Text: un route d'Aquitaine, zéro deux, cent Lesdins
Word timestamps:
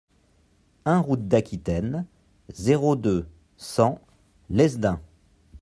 un 0.85 0.99
route 0.99 1.27
d'Aquitaine, 1.27 2.07
zéro 2.51 2.95
deux, 2.95 3.27
cent 3.57 4.01
Lesdins 4.49 4.99